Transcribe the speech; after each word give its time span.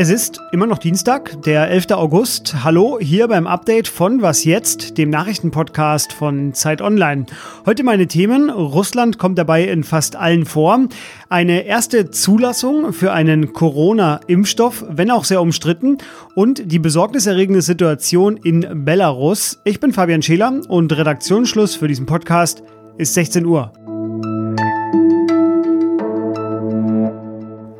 Es 0.00 0.10
ist 0.10 0.40
immer 0.52 0.68
noch 0.68 0.78
Dienstag, 0.78 1.42
der 1.42 1.70
11. 1.70 1.90
August. 1.90 2.62
Hallo 2.62 3.00
hier 3.00 3.26
beim 3.26 3.48
Update 3.48 3.88
von 3.88 4.22
Was 4.22 4.44
jetzt, 4.44 4.96
dem 4.96 5.10
Nachrichtenpodcast 5.10 6.12
von 6.12 6.54
Zeit 6.54 6.80
Online. 6.80 7.26
Heute 7.66 7.82
meine 7.82 8.06
Themen. 8.06 8.48
Russland 8.48 9.18
kommt 9.18 9.38
dabei 9.38 9.64
in 9.64 9.82
fast 9.82 10.14
allen 10.14 10.46
vor. 10.46 10.86
Eine 11.28 11.62
erste 11.62 12.12
Zulassung 12.12 12.92
für 12.92 13.10
einen 13.12 13.52
Corona-Impfstoff, 13.52 14.84
wenn 14.88 15.10
auch 15.10 15.24
sehr 15.24 15.42
umstritten. 15.42 15.98
Und 16.36 16.70
die 16.70 16.78
besorgniserregende 16.78 17.62
Situation 17.62 18.36
in 18.36 18.84
Belarus. 18.84 19.60
Ich 19.64 19.80
bin 19.80 19.92
Fabian 19.92 20.22
Scheler 20.22 20.60
und 20.68 20.96
Redaktionsschluss 20.96 21.74
für 21.74 21.88
diesen 21.88 22.06
Podcast 22.06 22.62
ist 22.98 23.14
16 23.14 23.44
Uhr. 23.46 23.72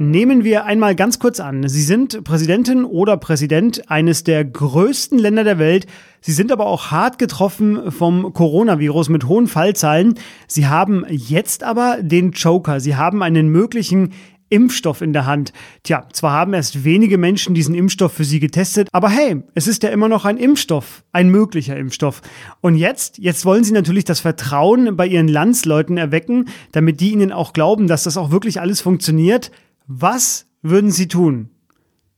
Nehmen 0.01 0.45
wir 0.45 0.65
einmal 0.65 0.95
ganz 0.95 1.19
kurz 1.19 1.41
an, 1.41 1.69
Sie 1.69 1.83
sind 1.83 2.23
Präsidentin 2.23 2.84
oder 2.84 3.16
Präsident 3.16 3.91
eines 3.91 4.23
der 4.23 4.45
größten 4.45 5.19
Länder 5.19 5.43
der 5.43 5.59
Welt. 5.59 5.87
Sie 6.21 6.30
sind 6.30 6.52
aber 6.52 6.66
auch 6.66 6.93
hart 6.93 7.19
getroffen 7.19 7.91
vom 7.91 8.33
Coronavirus 8.33 9.09
mit 9.09 9.27
hohen 9.27 9.48
Fallzahlen. 9.48 10.15
Sie 10.47 10.69
haben 10.69 11.05
jetzt 11.09 11.65
aber 11.65 11.98
den 12.01 12.30
Joker. 12.30 12.79
Sie 12.79 12.95
haben 12.95 13.24
einen 13.24 13.48
möglichen 13.48 14.12
Impfstoff 14.51 15.02
in 15.02 15.12
der 15.12 15.27
Hand. 15.27 15.52
Tja, 15.83 16.07
zwar 16.12 16.33
haben 16.33 16.55
erst 16.55 16.85
wenige 16.85 17.19
Menschen 17.19 17.55
diesen 17.55 17.74
Impfstoff 17.74 18.12
für 18.12 18.24
sie 18.24 18.38
getestet, 18.38 18.88
aber 18.93 19.10
hey, 19.10 19.43
es 19.55 19.66
ist 19.66 19.83
ja 19.83 19.91
immer 19.91 20.09
noch 20.09 20.24
ein 20.24 20.37
Impfstoff, 20.37 21.02
ein 21.12 21.29
möglicher 21.29 21.77
Impfstoff. 21.77 22.23
Und 22.60 22.77
jetzt, 22.77 23.19
jetzt 23.19 23.45
wollen 23.45 23.65
sie 23.65 23.73
natürlich 23.73 24.05
das 24.05 24.21
Vertrauen 24.21 24.96
bei 24.96 25.09
ihren 25.09 25.29
Landsleuten 25.29 25.96
erwecken, 25.96 26.46
damit 26.71 27.01
die 27.01 27.12
ihnen 27.12 27.33
auch 27.33 27.52
glauben, 27.52 27.88
dass 27.88 28.05
das 28.05 28.16
auch 28.16 28.30
wirklich 28.30 28.60
alles 28.60 28.80
funktioniert. 28.80 29.51
Was 29.91 30.47
würden 30.60 30.90
Sie 30.90 31.09
tun? 31.09 31.49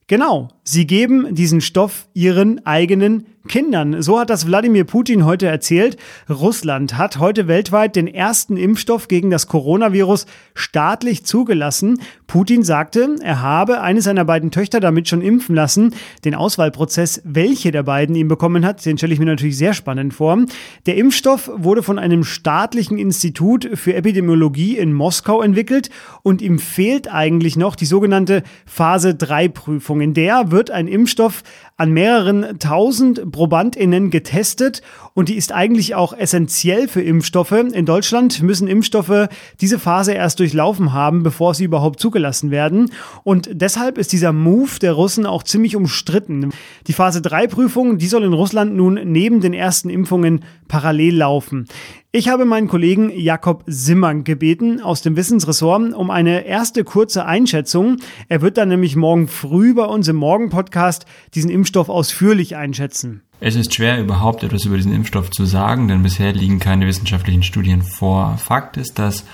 Genau, 0.09 0.49
Sie 0.63 0.87
geben 0.87 1.35
diesen 1.35 1.61
Stoff 1.61 2.07
Ihren 2.13 2.65
eigenen 2.67 3.27
Kindern. 3.49 4.03
So 4.03 4.21
hat 4.21 4.29
das 4.29 4.47
Wladimir 4.47 4.85
Putin 4.85 5.25
heute 5.25 5.47
erzählt. 5.47 5.97
Russland 6.29 6.99
hat 6.99 7.19
heute 7.19 7.49
weltweit 7.49 7.97
den 7.97 8.07
ersten 8.07 8.59
Impfstoff 8.59 9.09
gegen 9.09 9.31
das 9.31 9.47
Coronavirus 9.47 10.27
staatlich 10.55 11.25
zugelassen. 11.25 12.03
Putin 12.27 12.63
sagte, 12.63 13.17
er 13.23 13.41
habe 13.41 13.81
eine 13.81 14.03
seiner 14.03 14.27
beiden 14.27 14.51
Töchter 14.51 14.79
damit 14.79 15.09
schon 15.09 15.23
impfen 15.23 15.55
lassen. 15.55 15.95
Den 16.27 16.35
Auswahlprozess, 16.35 17.23
welche 17.25 17.71
der 17.71 17.83
beiden 17.83 18.15
ihn 18.15 18.29
bekommen 18.29 18.65
hat, 18.67 18.85
den 18.85 18.99
stelle 18.99 19.15
ich 19.15 19.19
mir 19.19 19.25
natürlich 19.25 19.57
sehr 19.57 19.73
spannend 19.73 20.13
vor. 20.13 20.45
Der 20.85 20.97
Impfstoff 20.97 21.51
wurde 21.55 21.83
von 21.83 21.99
einem 21.99 22.25
staatlichen 22.25 22.99
Institut 22.99 23.71
für 23.75 23.95
Epidemiologie 23.95 24.77
in 24.77 24.93
Moskau 24.93 25.41
entwickelt 25.41 25.89
und 26.23 26.43
ihm 26.43 26.59
fehlt 26.59 27.13
eigentlich 27.13 27.57
noch 27.57 27.75
die 27.75 27.87
sogenannte 27.87 28.43
Phase 28.67 29.15
3 29.15 29.49
Prüfung. 29.49 30.03
In 30.03 30.13
der 30.13 30.51
wird 30.51 30.60
ein 30.69 30.89
Impfstoff 30.89 31.43
an 31.81 31.93
mehreren 31.93 32.59
tausend 32.59 33.33
ProbandInnen 33.33 34.11
getestet 34.11 34.83
und 35.15 35.31
die 35.31 35.37
ist 35.37 35.51
eigentlich 35.51 35.95
auch 35.95 36.13
essentiell 36.13 36.89
für 36.89 37.01
Impfstoffe. 37.01 37.53
In 37.53 37.87
Deutschland 37.87 38.43
müssen 38.43 38.69
Impfstoffe 38.69 39.29
diese 39.63 39.79
Phase 39.79 40.13
erst 40.13 40.41
durchlaufen 40.41 40.93
haben, 40.93 41.23
bevor 41.23 41.55
sie 41.55 41.65
überhaupt 41.65 41.99
zugelassen 41.99 42.51
werden. 42.51 42.91
Und 43.25 43.49
deshalb 43.53 43.97
ist 43.97 44.13
dieser 44.13 44.35
Move 44.35 44.79
der 44.79 44.93
Russen 44.93 45.25
auch 45.25 45.43
ziemlich 45.43 45.75
umstritten. 45.75 46.51
Die 46.87 46.93
Phase 46.93 47.23
3 47.23 47.47
Prüfung, 47.47 47.97
die 47.97 48.09
soll 48.09 48.25
in 48.25 48.35
Russland 48.35 48.77
nun 48.77 49.01
neben 49.05 49.41
den 49.41 49.55
ersten 49.55 49.89
Impfungen 49.89 50.45
parallel 50.69 51.17
laufen. 51.17 51.67
Ich 52.13 52.29
habe 52.29 52.45
meinen 52.45 52.67
Kollegen 52.67 53.13
Jakob 53.17 53.63
Simmern 53.69 54.25
gebeten 54.25 54.81
aus 54.81 55.01
dem 55.01 55.15
Wissensressort 55.15 55.95
um 55.95 56.11
eine 56.11 56.45
erste 56.45 56.83
kurze 56.83 57.25
Einschätzung. 57.25 57.99
Er 58.29 58.43
wird 58.43 58.59
dann 58.59 58.69
nämlich 58.69 58.97
morgen 58.97 59.29
früh 59.29 59.75
bei 59.75 59.85
uns 59.85 60.09
im 60.09 60.17
Morgen-Podcast 60.17 61.07
diesen 61.37 61.53
Impfstoff 61.53 61.70
ausführlich 61.77 62.57
einschätzen. 62.57 63.23
Es 63.41 63.57
ist 63.57 63.75
schwer, 63.75 64.01
überhaupt 64.01 64.43
etwas 64.43 64.65
über 64.65 64.77
diesen 64.77 64.93
Impfstoff 64.93 65.31
zu 65.31 65.47
sagen, 65.47 65.89
denn 65.89 66.03
bisher 66.03 66.33
liegen 66.33 66.59
keine 66.59 66.87
wissenschaftlichen 66.87 67.43
Studien 67.43 67.83
vor. 67.83 68.37
Fakt 68.37 68.77
ist, 68.77 68.99
dass 68.99 69.25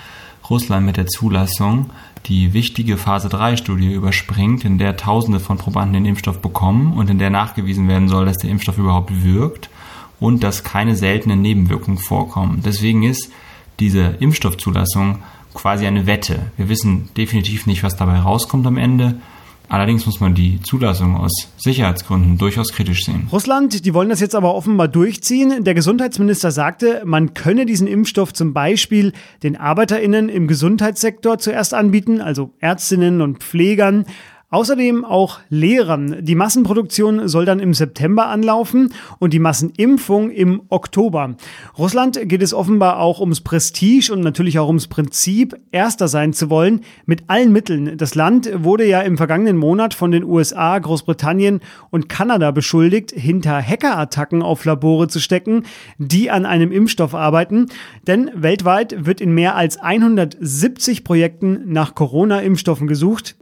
Russland 0.49 0.87
mit 0.87 0.97
der 0.97 1.07
Zulassung 1.07 1.91
die 2.27 2.53
wichtige 2.53 2.99
Phase 2.99 3.29
3 3.29 3.57
Studie 3.57 3.93
überspringt, 3.93 4.65
in 4.65 4.79
der 4.79 4.97
Tausende 4.97 5.41
von 5.41 5.59
Probanden 5.59 5.95
den 5.95 6.07
Impfstoff 6.07 6.41
bekommen 6.41 6.93
und 6.93 7.11
in 7.11 7.19
der 7.19 7.31
nachgewiesen 7.31 7.89
werden 7.89 8.09
soll, 8.09 8.27
dass 8.27 8.39
der 8.39 8.51
Impfstoff 8.51 8.79
überhaupt 8.79 9.25
wirkt 9.25 9.71
und 10.21 10.43
dass 10.43 10.65
keine 10.65 10.97
seltenen 10.97 11.41
Nebenwirkungen 11.41 11.99
vorkommen. 11.99 12.63
Deswegen 12.65 13.03
ist 13.03 13.31
diese 13.81 14.17
Impfstoffzulassung 14.21 15.19
quasi 15.55 15.87
eine 15.87 16.07
Wette. 16.07 16.53
Wir 16.57 16.69
wissen 16.69 17.09
definitiv 17.17 17.67
nicht, 17.67 17.83
was 17.83 17.97
dabei 17.97 18.19
rauskommt 18.19 18.67
am 18.67 18.77
Ende. 18.77 19.21
Allerdings 19.69 20.07
muss 20.07 20.21
man 20.21 20.35
die 20.35 20.61
Zulassung 20.63 21.17
aus 21.17 21.49
Sicherheitsgründen 21.57 22.39
durchaus 22.39 22.73
kritisch 22.73 23.05
sehen. 23.05 23.29
Russland, 23.33 23.85
die 23.85 23.95
wollen 23.95 24.09
das 24.09 24.21
jetzt 24.21 24.35
aber 24.35 24.55
offenbar 24.55 24.89
durchziehen. 24.89 25.65
Der 25.65 25.75
Gesundheitsminister 25.75 26.51
sagte, 26.53 27.03
man 27.05 27.35
könne 27.35 27.67
diesen 27.67 27.89
Impfstoff 27.89 28.33
zum 28.33 28.53
Beispiel 28.53 29.13
den 29.43 29.57
ArbeiterInnen 29.57 30.29
im 30.29 30.47
Gesundheitssektor 30.47 31.39
zuerst 31.39 31.75
anbieten, 31.75 32.21
also 32.21 32.51
Ärztinnen 32.61 33.21
und 33.21 33.43
Pflegern. 33.43 34.07
Außerdem 34.49 35.05
auch 35.05 35.41
Lehrern. 35.49 36.19
Die 36.21 36.37
Massenproduktion 36.37 37.27
soll 37.27 37.45
dann 37.45 37.59
im 37.59 37.75
September 37.75 38.29
anlaufen 38.29 38.95
und 39.19 39.33
die 39.33 39.41
Massenimpfung 39.41 40.31
im 40.31 40.63
Oktober. 40.69 41.35
Russland 41.77 42.21
geht 42.29 42.43
es 42.43 42.55
offenbar 42.55 43.01
auch 43.01 43.19
ums 43.19 43.41
Prestige 43.41 44.13
und 44.13 44.21
natürlich 44.21 44.61
auch 44.61 44.69
ums 44.69 44.87
Prinzip, 44.87 45.57
erster 45.73 46.07
sein 46.07 46.33
zu 46.33 46.49
wollen, 46.49 46.83
mit 47.07 47.25
allen 47.27 47.51
Mitteln. 47.51 47.97
Das 47.97 48.15
Land 48.15 48.49
wurde 48.55 48.87
ja 48.87 49.01
im 49.01 49.17
vergangenen 49.17 49.57
Monat 49.57 49.95
von 49.95 50.13
den 50.13 50.23
USA, 50.23 50.79
Großbritannien 50.79 51.59
und 51.91 52.09
Kanada 52.09 52.53
beschuldigt, 52.53 53.11
hinter 53.11 53.61
Hackerattacken 53.61 54.45
auf 54.45 54.65
Labore 54.65 55.09
zu 55.09 55.19
stecken, 55.19 55.65
die 55.99 56.31
an 56.31 56.47
einem 56.47 56.71
Impfstoff 56.71 57.17
arbeiten. 57.17 57.67
Denn 58.07 58.31
weltweit 58.33 59.07
wird 59.07 59.21
in 59.21 59.35
mehr 59.35 59.57
als 59.57 59.79
170 59.79 61.03
Projekten 61.03 61.63
nach 61.67 61.97
Corona-Impfstoffen 61.97 62.87
gesucht. 62.87 63.35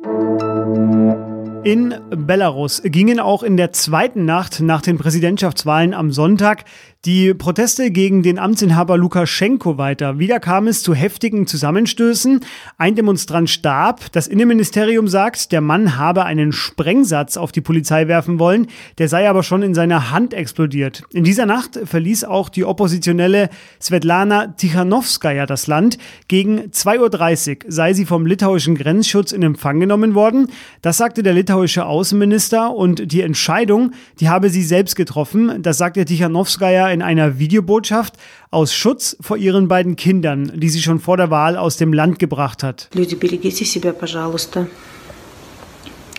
In 1.65 1.95
Belarus 2.11 2.83
gingen 2.85 3.21
auch 3.21 3.43
in 3.43 3.57
der 3.57 3.73
zweiten 3.73 4.27
Nacht 4.27 4.61
nach 4.61 4.83
den 4.83 4.99
Präsidentschaftswahlen 4.99 5.95
am 5.95 6.11
Sonntag 6.11 6.65
die 7.05 7.35
Proteste 7.35 7.91
gegen 7.91 8.23
den 8.23 8.39
Amtsinhaber 8.39 8.97
Lukaschenko 8.97 9.77
weiter. 9.77 10.19
Wieder 10.19 10.41
kam 10.41 10.67
es 10.67 10.83
zu 10.83 10.95
heftigen 10.95 11.47
Zusammenstößen. 11.47 12.41
Ein 12.79 12.95
Demonstrant 12.95 13.51
starb. 13.51 14.11
Das 14.13 14.27
Innenministerium 14.27 15.07
sagt, 15.07 15.53
der 15.53 15.61
Mann 15.61 15.99
habe 15.99 16.25
einen 16.25 16.53
Sprengsatz 16.53 17.37
auf 17.37 17.53
die 17.53 17.61
Polizei 17.61 18.09
werfen 18.09 18.39
wollen. 18.39 18.69
Der 18.97 19.11
sei 19.11 19.29
aber 19.29 19.43
schon 19.43 19.63
in 19.63 19.75
seiner 19.75 20.13
Hand 20.13 20.33
explodiert. 20.33 21.03
In 21.13 21.25
dieser 21.25 21.45
Nacht 21.45 21.79
verließ 21.85 22.25
auch 22.25 22.49
die 22.49 22.65
Oppositionelle 22.65 23.51
Svetlana 23.83 24.55
Tichanowskaja 24.57 25.45
das 25.45 25.67
Land. 25.67 25.99
Gegen 26.29 26.71
2.30 26.71 27.65
Uhr 27.67 27.71
sei 27.71 27.93
sie 27.93 28.07
vom 28.07 28.25
litauischen 28.25 28.77
Grenzschutz 28.77 29.33
in 29.33 29.43
Empfang 29.43 29.79
genommen 29.79 30.15
worden. 30.15 30.47
Das 30.81 30.97
sagte 30.97 31.23
der 31.23 31.35
litauische 31.35 31.85
Außenminister 31.85 32.75
und 32.75 33.13
die 33.13 33.21
Entscheidung, 33.21 33.91
die 34.21 34.31
habe 34.31 34.49
sie 34.49 34.63
selbst 34.63 34.97
getroffen. 34.97 35.63
Das 35.63 35.77
sagte 35.77 36.07
Tichanowskaja 36.07 36.94
in 36.94 37.02
einer 37.02 37.40
Videobotschaft 37.40 38.16
aus 38.52 38.74
Schutz 38.74 39.18
vor 39.22 39.38
ihren 39.38 39.68
beiden 39.68 39.96
Kindern, 39.96 40.52
die 40.56 40.70
sie 40.70 40.82
schon 40.82 41.00
vor 41.00 41.18
der 41.18 41.30
Wahl 41.30 41.58
aus 41.58 41.78
dem 41.78 41.94
Land 41.94 42.20
gebracht 42.20 42.64
hat. 42.64 42.90
Люди, 42.94 43.16
берегите 43.16 43.66
себя, 43.66 43.94
пожалуйста. 43.94 44.68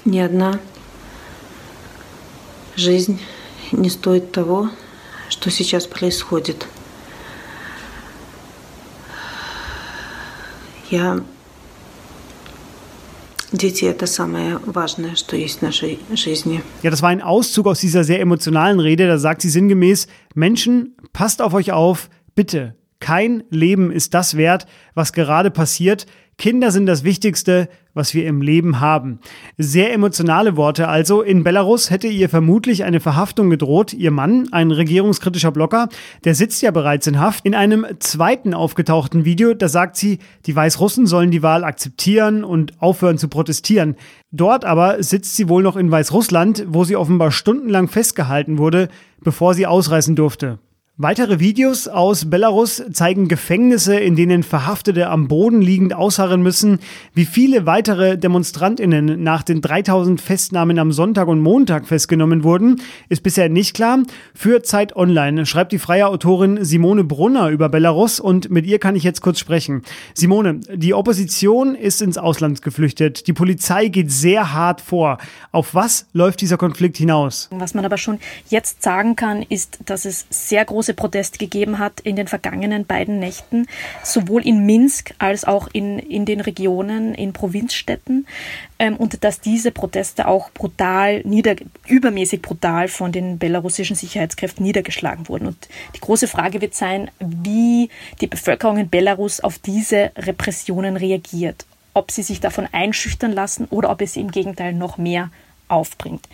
Ни 0.04 0.18
одна 0.18 0.58
жизнь 2.76 3.20
не 3.72 3.90
стоит 3.90 4.32
того, 4.32 4.70
что 5.28 5.50
сейчас 5.50 5.86
происходит. 5.86 6.66
Я 10.90 11.20
Дети – 13.64 13.86
это 13.86 14.06
самое 14.06 14.58
важное, 14.64 15.16
что 15.16 15.36
есть 15.36 15.58
в 15.58 15.62
нашей 15.62 15.98
жизни. 16.14 16.62
Ja, 16.82 16.90
das 16.90 17.02
war 17.02 17.08
ein 17.08 17.22
Auszug 17.22 17.66
aus 17.66 17.80
dieser 17.80 18.04
sehr 18.04 18.20
emotionalen 18.20 18.80
Rede. 18.80 19.06
Da 19.06 19.18
sagt 19.18 19.42
sie 19.42 19.50
sinngemäß, 19.50 20.06
Menschen, 20.34 20.94
passt 21.12 21.42
auf 21.42 21.54
euch 21.54 21.72
auf, 21.72 22.10
bitte. 22.34 22.74
Kein 23.00 23.42
Leben 23.50 23.90
ist 23.90 24.14
das 24.14 24.36
wert, 24.36 24.66
was 24.94 25.12
gerade 25.12 25.50
passiert. 25.50 26.06
Kinder 26.37 26.71
sind 26.71 26.85
das 26.85 27.03
Wichtigste, 27.03 27.69
was 27.93 28.13
wir 28.13 28.27
im 28.27 28.41
Leben 28.41 28.81
haben. 28.81 29.19
Sehr 29.57 29.93
emotionale 29.93 30.57
Worte 30.57 30.89
also. 30.89 31.21
In 31.21 31.43
Belarus 31.43 31.89
hätte 31.89 32.07
ihr 32.07 32.27
vermutlich 32.27 32.83
eine 32.83 32.99
Verhaftung 32.99 33.49
gedroht. 33.49 33.93
Ihr 33.93 34.11
Mann, 34.11 34.49
ein 34.51 34.71
regierungskritischer 34.71 35.51
Blogger, 35.51 35.87
der 36.25 36.35
sitzt 36.35 36.61
ja 36.61 36.71
bereits 36.71 37.07
in 37.07 37.19
Haft. 37.19 37.45
In 37.45 37.55
einem 37.55 37.85
zweiten 37.99 38.53
aufgetauchten 38.53 39.23
Video, 39.23 39.53
da 39.53 39.69
sagt 39.69 39.95
sie, 39.95 40.19
die 40.45 40.55
Weißrussen 40.55 41.07
sollen 41.07 41.31
die 41.31 41.41
Wahl 41.41 41.63
akzeptieren 41.63 42.43
und 42.43 42.73
aufhören 42.81 43.17
zu 43.17 43.29
protestieren. 43.29 43.95
Dort 44.31 44.65
aber 44.65 45.01
sitzt 45.01 45.37
sie 45.37 45.47
wohl 45.47 45.63
noch 45.63 45.77
in 45.77 45.89
Weißrussland, 45.89 46.65
wo 46.67 46.83
sie 46.83 46.97
offenbar 46.97 47.31
stundenlang 47.31 47.87
festgehalten 47.87 48.57
wurde, 48.57 48.89
bevor 49.23 49.53
sie 49.53 49.67
ausreisen 49.67 50.17
durfte. 50.17 50.59
Weitere 50.97 51.41
Videos 51.41 51.89
aus 51.89 52.29
Belarus 52.29 52.81
zeigen 52.93 53.27
Gefängnisse, 53.27 53.99
in 53.99 54.15
denen 54.15 54.43
Verhaftete 54.43 55.09
am 55.09 55.27
Boden 55.27 55.61
liegend 55.61 55.93
ausharren 55.93 56.41
müssen. 56.41 56.79
Wie 57.13 57.25
viele 57.25 57.65
weitere 57.65 58.17
Demonstrantinnen 58.17 59.21
nach 59.21 59.43
den 59.43 59.59
3000 59.59 60.21
Festnahmen 60.21 60.79
am 60.79 60.93
Sonntag 60.93 61.27
und 61.27 61.41
Montag 61.41 61.85
festgenommen 61.85 62.45
wurden, 62.45 62.81
ist 63.09 63.23
bisher 63.23 63.49
nicht 63.49 63.75
klar. 63.75 64.03
Für 64.33 64.63
Zeit 64.63 64.95
Online 64.95 65.45
schreibt 65.45 65.73
die 65.73 65.79
freie 65.79 66.07
Autorin 66.07 66.63
Simone 66.63 67.03
Brunner 67.03 67.49
über 67.49 67.67
Belarus 67.67 68.21
und 68.21 68.49
mit 68.49 68.65
ihr 68.65 68.79
kann 68.79 68.95
ich 68.95 69.03
jetzt 69.03 69.19
kurz 69.19 69.39
sprechen. 69.39 69.81
Simone, 70.13 70.61
die 70.73 70.93
Opposition 70.93 71.75
ist 71.75 72.01
ins 72.01 72.17
Ausland 72.17 72.61
geflüchtet. 72.61 73.27
Die 73.27 73.33
Polizei 73.33 73.89
geht 73.89 74.13
sehr 74.13 74.53
hart 74.53 74.79
vor. 74.79 75.17
Auf 75.51 75.75
was 75.75 76.05
läuft 76.13 76.39
dieser 76.39 76.55
Konflikt 76.55 76.95
hinaus? 76.95 77.49
Was 77.51 77.73
man 77.73 77.83
aber 77.83 77.97
schon 77.97 78.17
jetzt 78.47 78.81
sagen 78.81 79.17
kann, 79.17 79.41
ist, 79.41 79.79
dass 79.85 80.05
es 80.05 80.25
sehr 80.29 80.63
große 80.63 80.84
Proteste 80.93 81.37
gegeben 81.37 81.79
hat 81.79 81.99
in 82.01 82.15
den 82.15 82.27
vergangenen 82.27 82.85
beiden 82.85 83.19
Nächten, 83.19 83.67
sowohl 84.03 84.45
in 84.45 84.65
Minsk 84.65 85.13
als 85.17 85.45
auch 85.45 85.67
in, 85.73 85.99
in 85.99 86.25
den 86.25 86.41
Regionen, 86.41 87.13
in 87.15 87.33
Provinzstädten. 87.33 88.27
Ähm, 88.77 88.97
und 88.97 89.23
dass 89.23 89.39
diese 89.39 89.71
Proteste 89.71 90.27
auch 90.27 90.51
brutal, 90.51 91.21
nieder, 91.23 91.55
übermäßig 91.87 92.41
brutal 92.41 92.87
von 92.87 93.11
den 93.11 93.37
belarussischen 93.37 93.95
Sicherheitskräften 93.95 94.65
niedergeschlagen 94.65 95.27
wurden. 95.29 95.47
Und 95.47 95.69
die 95.95 96.01
große 96.01 96.27
Frage 96.27 96.61
wird 96.61 96.75
sein, 96.75 97.09
wie 97.19 97.89
die 98.21 98.27
Bevölkerung 98.27 98.77
in 98.77 98.89
Belarus 98.89 99.39
auf 99.39 99.59
diese 99.59 100.11
Repressionen 100.17 100.97
reagiert. 100.97 101.65
Ob 101.93 102.11
sie 102.11 102.23
sich 102.23 102.41
davon 102.41 102.67
einschüchtern 102.71 103.31
lassen 103.31 103.65
oder 103.69 103.89
ob 103.89 104.01
es 104.01 104.17
im 104.17 104.29
Gegenteil 104.29 104.73
noch 104.73 104.97
mehr 104.97 105.31
aufbringt 105.67 106.27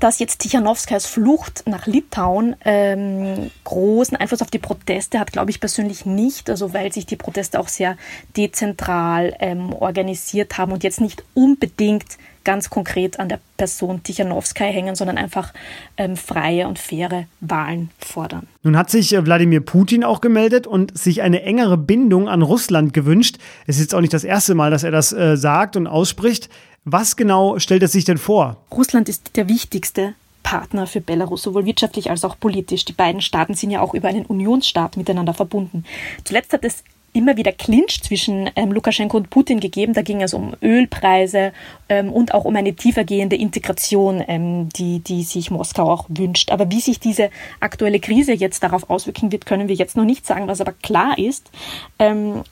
dass 0.00 0.18
jetzt 0.18 0.40
Tichanowskais 0.40 1.06
Flucht 1.06 1.64
nach 1.66 1.86
Litauen 1.86 2.56
ähm, 2.64 3.50
großen 3.64 4.16
Einfluss 4.16 4.42
auf 4.42 4.50
die 4.50 4.58
Proteste 4.58 5.20
hat, 5.20 5.32
glaube 5.32 5.50
ich 5.50 5.60
persönlich 5.60 6.06
nicht. 6.06 6.50
Also 6.50 6.72
weil 6.74 6.92
sich 6.92 7.06
die 7.06 7.16
Proteste 7.16 7.60
auch 7.60 7.68
sehr 7.68 7.96
dezentral 8.36 9.36
ähm, 9.38 9.72
organisiert 9.72 10.58
haben 10.58 10.72
und 10.72 10.82
jetzt 10.82 11.00
nicht 11.00 11.22
unbedingt 11.34 12.18
ganz 12.44 12.70
konkret 12.70 13.20
an 13.20 13.28
der 13.28 13.38
Person 13.56 14.02
Tichanowskai 14.02 14.72
hängen, 14.72 14.94
sondern 14.94 15.18
einfach 15.18 15.52
ähm, 15.96 16.16
freie 16.16 16.66
und 16.66 16.78
faire 16.78 17.26
Wahlen 17.40 17.90
fordern. 17.98 18.46
Nun 18.62 18.76
hat 18.76 18.90
sich 18.90 19.14
äh, 19.14 19.24
Wladimir 19.24 19.60
Putin 19.60 20.04
auch 20.04 20.20
gemeldet 20.20 20.66
und 20.66 20.96
sich 20.96 21.22
eine 21.22 21.42
engere 21.42 21.76
Bindung 21.76 22.28
an 22.28 22.42
Russland 22.42 22.94
gewünscht. 22.94 23.36
Es 23.66 23.76
ist 23.76 23.82
jetzt 23.82 23.94
auch 23.94 24.00
nicht 24.00 24.14
das 24.14 24.24
erste 24.24 24.54
Mal, 24.54 24.70
dass 24.70 24.84
er 24.84 24.90
das 24.90 25.12
äh, 25.12 25.36
sagt 25.36 25.76
und 25.76 25.86
ausspricht. 25.86 26.48
Was 26.84 27.16
genau 27.16 27.58
stellt 27.58 27.82
er 27.82 27.88
sich 27.88 28.04
denn 28.04 28.18
vor? 28.18 28.56
Russland 28.72 29.08
ist 29.08 29.36
der 29.36 29.48
wichtigste 29.48 30.14
Partner 30.42 30.86
für 30.86 31.00
Belarus, 31.00 31.42
sowohl 31.42 31.66
wirtschaftlich 31.66 32.10
als 32.10 32.24
auch 32.24 32.38
politisch. 32.38 32.86
Die 32.86 32.94
beiden 32.94 33.20
Staaten 33.20 33.54
sind 33.54 33.70
ja 33.70 33.82
auch 33.82 33.92
über 33.92 34.08
einen 34.08 34.24
Unionsstaat 34.24 34.96
miteinander 34.96 35.34
verbunden. 35.34 35.84
Zuletzt 36.24 36.52
hat 36.52 36.64
es 36.64 36.82
immer 37.12 37.36
wieder 37.36 37.52
Clinch 37.52 38.02
zwischen 38.02 38.50
ähm, 38.56 38.72
Lukaschenko 38.72 39.16
und 39.16 39.30
Putin 39.30 39.60
gegeben. 39.60 39.94
Da 39.94 40.02
ging 40.02 40.22
es 40.22 40.34
um 40.34 40.54
Ölpreise 40.62 41.52
ähm, 41.88 42.12
und 42.12 42.34
auch 42.34 42.44
um 42.44 42.54
eine 42.56 42.74
tiefergehende 42.74 43.36
Integration, 43.36 44.22
ähm, 44.26 44.68
die, 44.70 45.00
die 45.00 45.22
sich 45.22 45.50
Moskau 45.50 45.90
auch 45.90 46.06
wünscht. 46.08 46.50
Aber 46.50 46.70
wie 46.70 46.80
sich 46.80 47.00
diese 47.00 47.30
aktuelle 47.58 48.00
Krise 48.00 48.32
jetzt 48.32 48.62
darauf 48.62 48.88
auswirken 48.90 49.32
wird, 49.32 49.46
können 49.46 49.68
wir 49.68 49.74
jetzt 49.74 49.96
noch 49.96 50.04
nicht 50.04 50.26
sagen. 50.26 50.46
Was 50.46 50.60
aber 50.60 50.72
klar 50.72 51.18
ist, 51.18 51.50
ähm, 51.98 52.42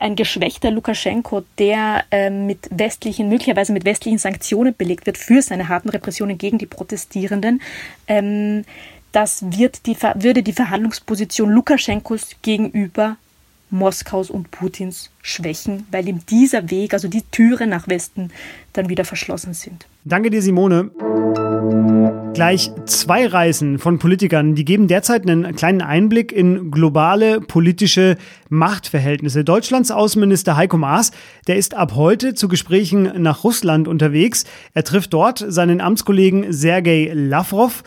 ein 0.00 0.16
geschwächter 0.16 0.70
Lukaschenko, 0.70 1.42
der 1.58 2.04
ähm, 2.10 2.46
mit 2.46 2.68
westlichen, 2.70 3.28
möglicherweise 3.28 3.72
mit 3.72 3.84
westlichen 3.84 4.18
Sanktionen 4.18 4.74
belegt 4.76 5.06
wird 5.06 5.18
für 5.18 5.42
seine 5.42 5.68
harten 5.68 5.88
Repressionen 5.88 6.38
gegen 6.38 6.58
die 6.58 6.66
Protestierenden, 6.66 7.60
ähm, 8.08 8.64
das 9.12 9.44
wird 9.58 9.86
die, 9.86 9.96
würde 10.00 10.42
die 10.42 10.52
Verhandlungsposition 10.52 11.50
Lukaschenkos 11.50 12.36
gegenüber 12.42 13.16
Moskaus 13.70 14.30
und 14.30 14.50
Putins 14.50 15.10
schwächen, 15.22 15.86
weil 15.90 16.08
ihm 16.08 16.20
dieser 16.28 16.70
Weg, 16.70 16.92
also 16.94 17.08
die 17.08 17.22
Türe 17.30 17.66
nach 17.66 17.88
Westen, 17.88 18.30
dann 18.72 18.88
wieder 18.88 19.04
verschlossen 19.04 19.54
sind. 19.54 19.86
Danke 20.04 20.30
dir, 20.30 20.42
Simone. 20.42 20.90
Gleich 22.32 22.70
zwei 22.86 23.26
Reisen 23.26 23.78
von 23.78 23.98
Politikern, 23.98 24.54
die 24.54 24.64
geben 24.64 24.88
derzeit 24.88 25.28
einen 25.28 25.54
kleinen 25.54 25.82
Einblick 25.82 26.32
in 26.32 26.70
globale 26.70 27.40
politische 27.40 28.16
Machtverhältnisse. 28.48 29.44
Deutschlands 29.44 29.90
Außenminister 29.90 30.56
Heiko 30.56 30.78
Maas, 30.78 31.10
der 31.48 31.56
ist 31.56 31.74
ab 31.74 31.94
heute 31.96 32.34
zu 32.34 32.48
Gesprächen 32.48 33.22
nach 33.22 33.44
Russland 33.44 33.88
unterwegs. 33.88 34.44
Er 34.74 34.84
trifft 34.84 35.12
dort 35.12 35.44
seinen 35.46 35.80
Amtskollegen 35.80 36.52
Sergei 36.52 37.10
Lavrov. 37.12 37.82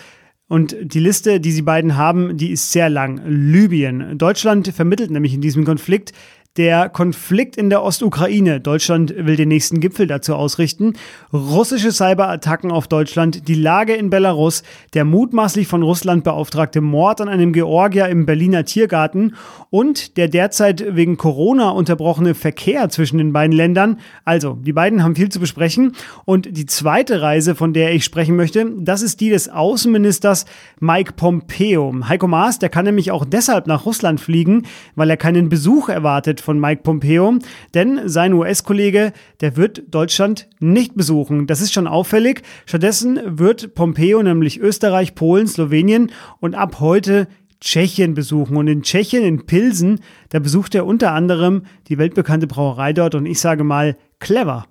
Und 0.48 0.76
die 0.82 1.00
Liste, 1.00 1.40
die 1.40 1.52
sie 1.52 1.62
beiden 1.62 1.96
haben, 1.96 2.38
die 2.38 2.52
ist 2.52 2.72
sehr 2.72 2.90
lang. 2.90 3.22
Libyen. 3.26 4.18
Deutschland 4.18 4.68
vermittelt 4.68 5.10
nämlich 5.10 5.34
in 5.34 5.42
diesem 5.42 5.66
Konflikt 5.66 6.12
der 6.58 6.88
Konflikt 6.88 7.58
in 7.58 7.72
der 7.72 7.82
Ostukraine. 7.82 8.60
Deutschland 8.60 9.14
will 9.18 9.36
den 9.36 9.50
nächsten 9.50 9.80
Gipfel 9.80 10.06
dazu 10.06 10.36
ausrichten. 10.36 10.94
Russische 11.32 11.92
Cyberattacken 11.92 12.72
auf 12.72 12.88
Deutschland, 12.88 13.48
die 13.48 13.56
Lage 13.56 13.94
in 13.94 14.12
Belarus, 14.12 14.62
der 14.94 15.04
mutmaßlich 15.04 15.68
von 15.68 15.82
Russland 15.82 16.24
beauftragte 16.24 16.80
Mord 16.80 17.22
an 17.22 17.30
einem 17.30 17.54
Georgier 17.54 18.08
im 18.08 18.28
Berliner 18.28 18.66
Tiergarten 18.66 19.36
und 19.72 20.16
der 20.18 20.28
derzeit 20.28 20.96
wegen 20.96 21.18
Corona 21.18 21.70
unterbrochene 21.70 22.36
Verkehr 22.36 22.88
zwischen 22.90 23.18
den 23.18 23.34
beiden 23.34 23.56
Ländern. 23.56 24.00
Also, 24.24 24.54
die 24.62 24.74
beiden 24.74 25.04
haben 25.04 25.16
viel 25.16 25.30
zu 25.30 25.40
besprechen. 25.40 25.94
Und 26.26 26.56
die 26.56 26.68
zweite 26.68 27.24
Reise, 27.24 27.56
von 27.56 27.74
der 27.74 27.96
ich 27.96 28.04
sprechen 28.04 28.36
möchte, 28.36 28.72
das 28.78 29.02
ist 29.02 29.22
die 29.22 29.32
des 29.32 29.50
Außenministers 29.50 30.46
Mike 30.80 31.14
Pompeo. 31.14 31.96
Heiko 32.08 32.28
Maas, 32.28 32.60
der 32.60 32.70
kann 32.70 32.86
nämlich 32.86 33.10
auch 33.10 33.26
deshalb 33.26 33.66
nach 33.66 33.88
Russland 33.88 34.22
fliegen, 34.22 34.68
weil 34.96 35.10
er 35.10 35.18
keinen 35.18 35.50
Besuch 35.50 35.90
erwartet 35.90 36.43
von 36.44 36.60
Mike 36.60 36.84
Pompeo, 36.84 37.40
denn 37.74 38.08
sein 38.08 38.34
US-Kollege, 38.34 39.14
der 39.42 39.58
wird 39.58 39.84
Deutschland 39.88 40.48
nicht 40.60 40.96
besuchen. 40.96 41.48
Das 41.48 41.62
ist 41.62 41.74
schon 41.74 41.88
auffällig. 41.88 42.44
Stattdessen 42.66 43.20
wird 43.26 43.74
Pompeo 43.74 44.22
nämlich 44.22 44.60
Österreich, 44.60 45.16
Polen, 45.16 45.48
Slowenien 45.48 46.12
und 46.40 46.54
ab 46.54 46.80
heute 46.80 47.28
Tschechien 47.62 48.14
besuchen. 48.14 48.58
Und 48.58 48.68
in 48.68 48.84
Tschechien, 48.84 49.24
in 49.24 49.46
Pilsen, 49.46 50.02
da 50.30 50.40
besucht 50.40 50.76
er 50.76 50.86
unter 50.86 51.14
anderem 51.14 51.64
die 51.88 51.98
weltbekannte 51.98 52.46
Brauerei 52.46 52.94
dort 52.94 53.16
und 53.16 53.26
ich 53.26 53.40
sage 53.40 53.64
mal 53.64 53.96
clever. 54.20 54.66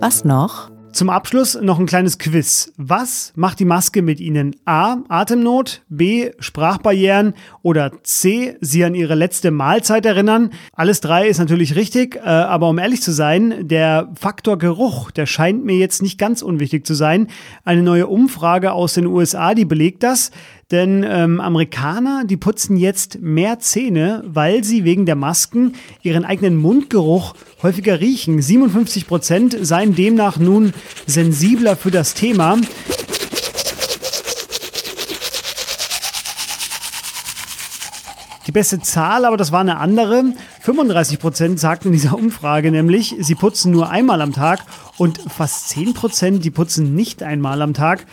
Was 0.00 0.24
noch? 0.24 0.71
Zum 0.92 1.08
Abschluss 1.08 1.58
noch 1.58 1.78
ein 1.78 1.86
kleines 1.86 2.18
Quiz. 2.18 2.70
Was 2.76 3.32
macht 3.34 3.60
die 3.60 3.64
Maske 3.64 4.02
mit 4.02 4.20
Ihnen? 4.20 4.54
A. 4.66 4.98
Atemnot, 5.08 5.80
B. 5.88 6.32
Sprachbarrieren 6.38 7.32
oder 7.62 7.92
C. 8.02 8.58
Sie 8.60 8.84
an 8.84 8.94
Ihre 8.94 9.14
letzte 9.14 9.52
Mahlzeit 9.52 10.04
erinnern? 10.04 10.50
Alles 10.74 11.00
drei 11.00 11.28
ist 11.28 11.38
natürlich 11.38 11.76
richtig, 11.76 12.16
äh, 12.16 12.20
aber 12.28 12.68
um 12.68 12.78
ehrlich 12.78 13.00
zu 13.00 13.10
sein, 13.10 13.66
der 13.66 14.12
Faktor 14.20 14.58
Geruch, 14.58 15.10
der 15.10 15.24
scheint 15.24 15.64
mir 15.64 15.76
jetzt 15.76 16.02
nicht 16.02 16.18
ganz 16.18 16.42
unwichtig 16.42 16.86
zu 16.86 16.92
sein. 16.92 17.28
Eine 17.64 17.82
neue 17.82 18.06
Umfrage 18.06 18.72
aus 18.72 18.92
den 18.92 19.06
USA, 19.06 19.54
die 19.54 19.64
belegt 19.64 20.02
das. 20.02 20.30
Denn 20.70 21.04
ähm, 21.06 21.40
Amerikaner, 21.40 22.24
die 22.24 22.36
putzen 22.38 22.76
jetzt 22.76 23.20
mehr 23.20 23.58
Zähne, 23.58 24.22
weil 24.26 24.64
sie 24.64 24.84
wegen 24.84 25.04
der 25.04 25.16
Masken 25.16 25.74
ihren 26.02 26.24
eigenen 26.24 26.56
Mundgeruch 26.56 27.34
häufiger 27.62 28.00
riechen. 28.00 28.40
57 28.40 29.06
Prozent 29.06 29.56
seien 29.60 29.94
demnach 29.94 30.38
nun 30.38 30.72
sensibler 31.06 31.76
für 31.76 31.90
das 31.90 32.14
Thema. 32.14 32.56
Die 38.46 38.52
beste 38.52 38.80
Zahl, 38.80 39.24
aber 39.24 39.36
das 39.36 39.52
war 39.52 39.60
eine 39.60 39.78
andere. 39.78 40.24
35 40.60 41.18
Prozent 41.18 41.60
sagten 41.60 41.88
in 41.88 41.92
dieser 41.94 42.14
Umfrage 42.14 42.70
nämlich, 42.70 43.14
sie 43.20 43.34
putzen 43.34 43.72
nur 43.72 43.90
einmal 43.90 44.20
am 44.20 44.32
Tag 44.32 44.60
und 44.98 45.20
fast 45.28 45.70
10 45.70 45.94
Prozent, 45.94 46.44
die 46.44 46.50
putzen 46.50 46.94
nicht 46.94 47.22
einmal 47.22 47.62
am 47.62 47.72
Tag. 47.72 48.06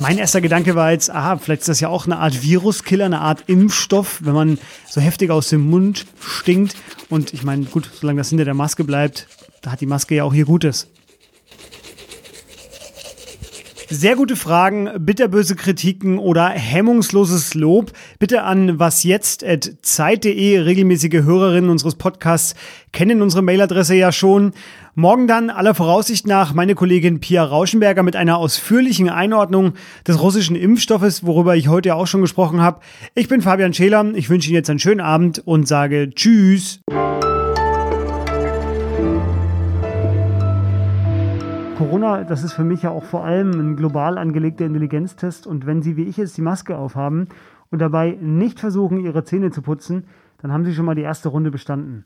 Mein 0.00 0.16
erster 0.18 0.40
Gedanke 0.40 0.76
war 0.76 0.92
jetzt, 0.92 1.10
aha, 1.10 1.38
vielleicht 1.38 1.62
ist 1.62 1.68
das 1.68 1.80
ja 1.80 1.88
auch 1.88 2.06
eine 2.06 2.18
Art 2.18 2.42
Viruskiller, 2.42 3.06
eine 3.06 3.20
Art 3.20 3.42
Impfstoff, 3.48 4.20
wenn 4.22 4.32
man 4.32 4.58
so 4.88 5.00
heftig 5.00 5.30
aus 5.30 5.48
dem 5.48 5.68
Mund 5.68 6.06
stinkt. 6.20 6.76
Und 7.08 7.34
ich 7.34 7.42
meine, 7.42 7.64
gut, 7.64 7.90
solange 8.00 8.20
das 8.20 8.28
hinter 8.28 8.44
der 8.44 8.54
Maske 8.54 8.84
bleibt, 8.84 9.26
da 9.60 9.72
hat 9.72 9.80
die 9.80 9.86
Maske 9.86 10.14
ja 10.14 10.22
auch 10.22 10.32
hier 10.32 10.44
Gutes. 10.44 10.88
Sehr 13.90 14.16
gute 14.16 14.36
Fragen, 14.36 14.90
bitterböse 14.98 15.56
Kritiken 15.56 16.18
oder 16.18 16.50
hemmungsloses 16.50 17.54
Lob. 17.54 17.92
Bitte 18.18 18.42
an 18.42 18.78
wasjetzt.zeit.de. 18.78 20.58
Regelmäßige 20.58 21.22
Hörerinnen 21.22 21.70
unseres 21.70 21.94
Podcasts 21.94 22.54
kennen 22.92 23.22
unsere 23.22 23.40
Mailadresse 23.40 23.94
ja 23.94 24.12
schon. 24.12 24.52
Morgen 24.94 25.26
dann 25.26 25.48
aller 25.48 25.74
Voraussicht 25.74 26.26
nach 26.26 26.52
meine 26.52 26.74
Kollegin 26.74 27.20
Pia 27.20 27.42
Rauschenberger 27.42 28.02
mit 28.02 28.14
einer 28.14 28.36
ausführlichen 28.36 29.08
Einordnung 29.08 29.72
des 30.06 30.20
russischen 30.20 30.54
Impfstoffes, 30.54 31.24
worüber 31.24 31.56
ich 31.56 31.68
heute 31.68 31.94
auch 31.94 32.06
schon 32.06 32.20
gesprochen 32.20 32.60
habe. 32.60 32.80
Ich 33.14 33.28
bin 33.28 33.40
Fabian 33.40 33.72
Scheler. 33.72 34.04
Ich 34.14 34.28
wünsche 34.28 34.50
Ihnen 34.50 34.56
jetzt 34.56 34.68
einen 34.68 34.80
schönen 34.80 35.00
Abend 35.00 35.40
und 35.46 35.66
sage. 35.66 36.10
'Tschüss'. 36.14 36.80
Corona, 41.78 42.24
das 42.24 42.42
ist 42.42 42.54
für 42.54 42.64
mich 42.64 42.82
ja 42.82 42.90
auch 42.90 43.04
vor 43.04 43.24
allem 43.24 43.52
ein 43.52 43.76
global 43.76 44.18
angelegter 44.18 44.66
Intelligenztest. 44.66 45.46
Und 45.46 45.64
wenn 45.64 45.80
Sie 45.80 45.96
wie 45.96 46.08
ich 46.08 46.16
jetzt 46.16 46.36
die 46.36 46.42
Maske 46.42 46.76
aufhaben 46.76 47.28
und 47.70 47.78
dabei 47.78 48.18
nicht 48.20 48.58
versuchen, 48.58 48.98
Ihre 48.98 49.22
Zähne 49.22 49.52
zu 49.52 49.62
putzen, 49.62 50.06
dann 50.42 50.52
haben 50.52 50.64
Sie 50.64 50.74
schon 50.74 50.86
mal 50.86 50.96
die 50.96 51.02
erste 51.02 51.28
Runde 51.28 51.52
bestanden. 51.52 52.04